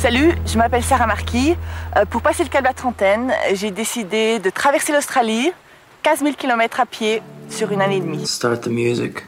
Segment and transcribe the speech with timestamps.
[0.00, 1.54] Salut, je m'appelle Sarah Marquis.
[1.94, 5.52] Euh, pour passer le cap la trentaine, j'ai décidé de traverser l'Australie,
[6.02, 8.26] 15 000 km à pied sur une année et demie.
[8.26, 9.18] Start the music.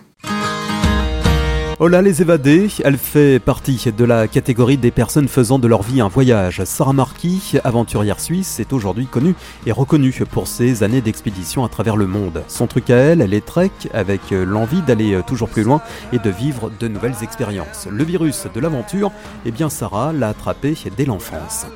[1.84, 6.00] Hola les évadés, elle fait partie de la catégorie des personnes faisant de leur vie
[6.00, 6.62] un voyage.
[6.62, 9.34] Sarah Marquis, aventurière suisse, est aujourd'hui connue
[9.66, 12.44] et reconnue pour ses années d'expédition à travers le monde.
[12.46, 16.30] Son truc à elle, elle est trek avec l'envie d'aller toujours plus loin et de
[16.30, 17.88] vivre de nouvelles expériences.
[17.90, 19.10] Le virus de l'aventure,
[19.44, 21.66] eh bien Sarah l'a attrapé dès l'enfance.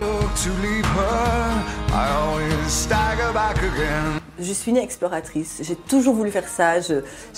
[4.39, 5.61] Je suis née exploratrice.
[5.63, 6.81] J'ai toujours voulu faire ça.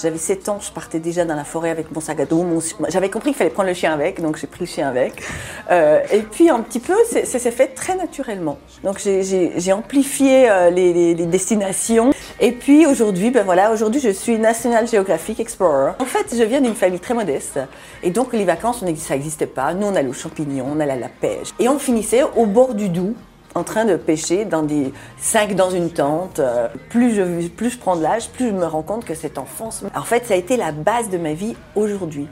[0.01, 2.45] J'avais 7 ans, je partais déjà dans la forêt avec mon sac à dos.
[2.88, 5.23] J'avais compris qu'il fallait prendre le chien avec, donc j'ai pris le chien avec.
[5.71, 8.59] Euh, et puis un petit peu, ça s'est fait très naturellement.
[8.84, 12.12] Donc j'ai amplifié euh, les, destinations.
[12.41, 15.93] Et puis aujourd'hui, ben voilà, aujourd'hui je suis National Geographic Explorer.
[15.99, 17.59] En fait, je viens d'une famille très modeste.
[18.05, 19.74] Et donc les vacances, ça n'existait pas.
[19.74, 21.49] Nous, on allait aux champignons, on allait à la pêche.
[21.59, 23.15] Et on finissait au bord du Doubs
[23.54, 26.38] en train de pêcher dans des cinq dans une tente.
[26.38, 29.85] Euh, plus je, plus prends de l'âge, plus je me rends compte que cette enfance,
[29.95, 32.29] en fait, ça a été la base de ma vie aujourd'hui.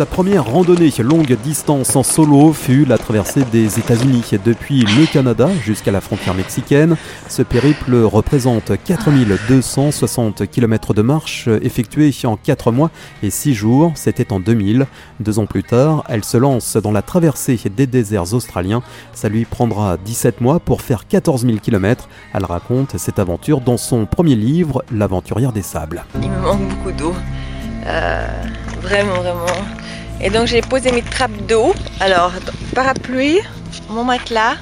[0.00, 5.50] Sa première randonnée longue distance en solo fut la traversée des États-Unis depuis le Canada
[5.62, 6.96] jusqu'à la frontière mexicaine.
[7.28, 12.90] Ce périple représente 4260 km de marche effectuée en 4 mois
[13.22, 13.92] et 6 jours.
[13.94, 14.86] C'était en 2000.
[15.20, 18.82] Deux ans plus tard, elle se lance dans la traversée des déserts australiens.
[19.12, 22.08] Ça lui prendra 17 mois pour faire 14 000 km.
[22.32, 26.06] Elle raconte cette aventure dans son premier livre, L'aventurière des sables.
[26.22, 27.14] Il me manque beaucoup d'eau.
[27.86, 28.42] Euh,
[28.80, 29.46] vraiment, vraiment.
[30.20, 31.74] Et donc j'ai posé mes trappes d'eau.
[32.00, 32.32] Alors,
[32.74, 33.38] parapluie,
[33.88, 34.56] mon matelas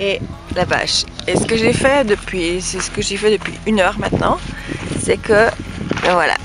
[0.00, 0.20] et
[0.54, 1.04] la bâche.
[1.26, 4.38] Et ce que j'ai fait depuis, c'est ce que j'ai fait depuis une heure maintenant,
[5.02, 5.50] c'est que,
[6.02, 6.36] ben voilà,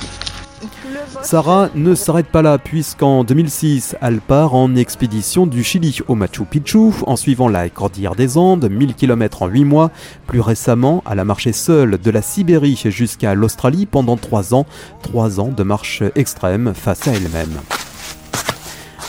[1.22, 6.46] Sarah ne s'arrête pas là puisqu'en 2006, elle part en expédition du Chili au Machu
[6.46, 9.92] Picchu en suivant la cordillère des Andes, 1000 km en 8 mois.
[10.28, 14.66] Plus récemment, elle a marché seule de la Sibérie jusqu'à l'Australie pendant 3 ans,
[15.04, 17.60] 3 ans de marche extrême face à elle-même.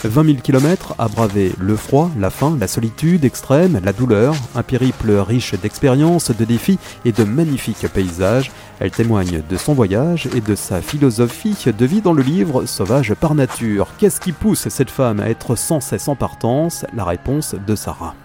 [0.07, 4.63] 20 000 km à braver le froid, la faim, la solitude extrême, la douleur, un
[4.63, 8.51] périple riche d'expériences, de défis et de magnifiques paysages.
[8.79, 13.13] Elle témoigne de son voyage et de sa philosophie de vie dans le livre Sauvage
[13.13, 13.87] par nature.
[13.97, 16.85] Qu'est-ce qui pousse cette femme à être sans cesse en partance?
[16.93, 18.15] La réponse de Sarah.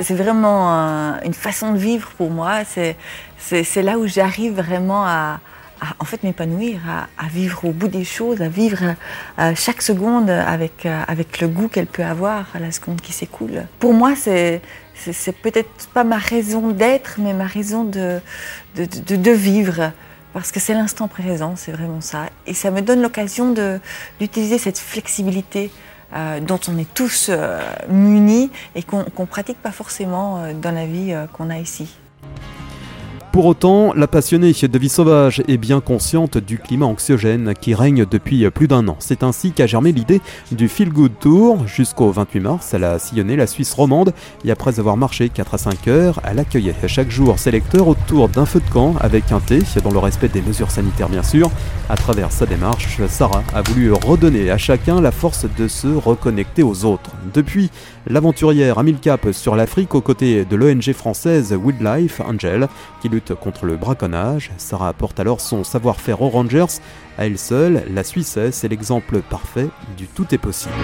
[0.00, 0.68] C'est vraiment
[1.24, 2.64] une façon de vivre pour moi.
[3.38, 5.40] C'est là où j'arrive vraiment à,
[5.98, 6.80] en fait m'épanouir,
[7.16, 8.94] à, vivre au bout des choses, à vivre
[9.54, 13.66] chaque seconde avec, avec le goût qu'elle peut avoir à la seconde qui s'écoule.
[13.78, 14.60] Pour moi, c'est
[15.12, 18.20] c'est peut-être pas ma raison d'être, mais ma raison de,
[18.76, 19.92] de, de, vivre.
[20.32, 22.26] Parce que c'est l'instant présent, c'est vraiment ça.
[22.46, 23.54] Et ça me donne l'occasion
[24.20, 25.70] d'utiliser cette flexibilité
[26.12, 30.72] euh, dont on est tous euh, munis et qu'on ne pratique pas forcément euh, dans
[30.72, 31.96] la vie qu'on a ici.
[33.32, 38.04] Pour autant, la passionnée de vie sauvage est bien consciente du climat anxiogène qui règne
[38.04, 38.96] depuis plus d'un an.
[38.98, 40.20] C'est ainsi qu'a germé l'idée
[40.50, 41.64] du Feel Good Tour.
[41.68, 44.12] Jusqu'au 28 mars, elle a sillonné la Suisse romande
[44.44, 48.28] et après avoir marché 4 à 5 heures, elle accueillait chaque jour ses lecteurs autour
[48.28, 51.52] d'un feu de camp avec un thé, dans le respect des mesures sanitaires bien sûr.
[51.88, 56.64] À travers sa démarche, Sarah a voulu redonner à chacun la force de se reconnecter
[56.64, 57.12] aux autres.
[57.32, 57.70] Depuis,
[58.08, 62.66] l'aventurière a mis le cap sur l'Afrique aux côtés de l'ONG française Wildlife Angel
[63.00, 64.50] qui contre le braconnage.
[64.56, 66.80] Sarah apporte alors son savoir-faire aux Rangers.
[67.18, 70.74] À elle seule, la Suissesse est l'exemple parfait du tout est possible.